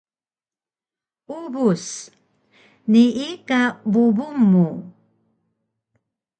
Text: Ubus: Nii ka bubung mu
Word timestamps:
Ubus: 1.39 1.85
Nii 2.91 3.29
ka 3.47 3.61
bubung 3.91 4.37
mu 4.51 4.67